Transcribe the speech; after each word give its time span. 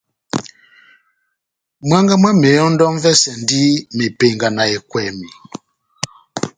Mwángá 1.87 2.13
mwá 2.21 2.31
mehɔndɔ 2.41 2.85
m'vɛsɛndi 2.93 3.61
mepenga 3.97 4.47
na 4.55 4.63
ekwèmi. 4.75 5.29